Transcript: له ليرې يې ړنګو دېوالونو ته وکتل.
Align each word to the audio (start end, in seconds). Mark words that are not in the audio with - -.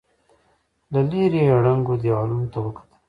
له 0.91 0.99
ليرې 1.09 1.41
يې 1.47 1.55
ړنګو 1.65 1.93
دېوالونو 2.01 2.47
ته 2.53 2.57
وکتل. 2.63 2.89